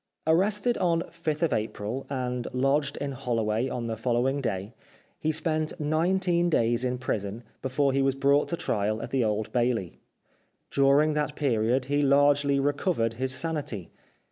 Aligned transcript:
Arrested 0.25 0.79
on 0.79 1.01
5th 1.03 1.53
April, 1.55 2.07
and 2.09 2.47
lodged 2.53 2.97
in 2.97 3.11
Holloway 3.11 3.69
on 3.69 3.85
the 3.85 3.95
following 3.95 4.41
day, 4.41 4.73
he 5.19 5.31
spent 5.31 5.79
nineteen 5.79 6.49
days 6.49 6.83
in 6.83 6.97
prison 6.97 7.43
before 7.61 7.93
he 7.93 8.01
was 8.01 8.15
brought 8.15 8.47
to 8.47 8.57
trial 8.57 9.03
at 9.03 9.11
the 9.11 9.23
Old 9.23 9.51
Bailey. 9.51 9.99
During 10.71 11.13
that 11.13 11.35
period 11.35 11.85
he 11.85 12.01
largely 12.01 12.59
recovered 12.59 13.13
his 13.13 13.35
sanity. 13.35 13.91